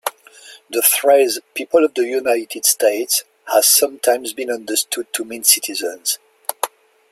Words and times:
The 0.71 0.81
phrase 0.81 1.37
"People 1.53 1.85
of 1.85 1.93
the 1.93 2.07
United 2.07 2.65
States" 2.65 3.23
has 3.53 3.67
sometimes 3.67 4.33
been 4.33 4.49
understood 4.49 5.13
to 5.13 5.23
mean 5.23 5.43
"citizens. 5.43 6.17